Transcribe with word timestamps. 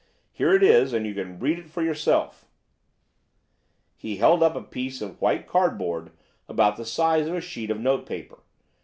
Here 0.31 0.51
it 0.55 0.63
is, 0.63 0.93
and 0.93 1.05
you 1.05 1.13
can 1.13 1.37
read 1.37 1.69
for 1.69 1.83
yourself." 1.83 2.47
He 3.95 4.15
held 4.15 4.41
up 4.41 4.55
a 4.55 4.63
piece 4.63 4.99
of 4.99 5.21
white 5.21 5.45
cardboard 5.45 6.09
about 6.49 6.75
the 6.75 6.85
size 6.85 7.27
of 7.27 7.35
a 7.35 7.39
sheet 7.41 7.69
of 7.69 7.79
note 7.79 8.07
paper. 8.07 8.39